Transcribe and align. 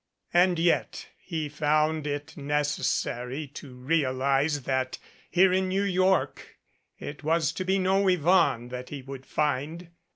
And 0.33 0.57
yet 0.57 1.09
he 1.19 1.47
found 1.47 2.07
it 2.07 2.35
necessary 2.35 3.45
to 3.49 3.75
realize 3.75 4.63
that 4.63 4.97
here 5.29 5.53
in 5.53 5.67
New 5.69 5.83
York 5.83 6.57
it 6.97 7.23
was 7.23 7.51
to 7.51 7.63
be 7.63 7.77
no 7.77 8.07
Yvonne 8.07 8.69
that 8.69 8.89
he 8.89 9.03
would 9.03 9.27
find. 9.27 9.89